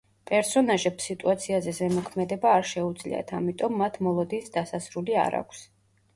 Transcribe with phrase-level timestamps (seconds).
[0.29, 5.65] პერსონაჟებს სიტუაციაზე ზემოქმედება არ შეუძლიათ, ამიტომ მათ მოლოდინს დასასრული არ აქვს.